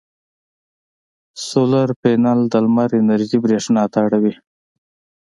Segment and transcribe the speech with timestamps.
[1.47, 4.33] سولر پینل د لمر انرژي برېښنا ته اړوي.